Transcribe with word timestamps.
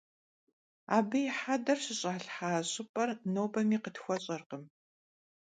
Abı 0.97 1.17
yi 1.23 1.29
heder 1.39 1.79
şış'alhha 1.85 2.51
ş'ıp'er 2.71 3.09
nobemi 3.33 3.77
khıtxueş'erkhım. 3.83 4.63